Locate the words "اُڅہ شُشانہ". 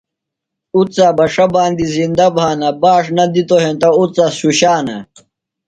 3.99-4.97